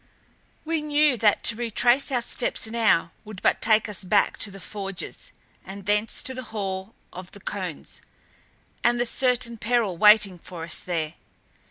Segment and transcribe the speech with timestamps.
[0.65, 4.59] We knew that to retrace our steps now would but take us back to the
[4.59, 5.31] forges
[5.63, 8.01] and thence to the hall of the Cones
[8.83, 11.13] and the certain peril waiting for us there.